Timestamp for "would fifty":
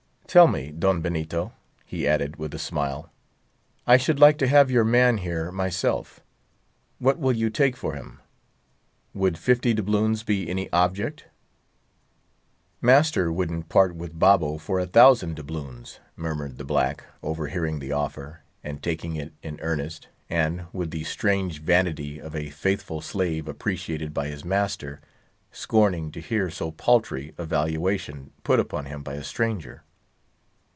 9.13-9.73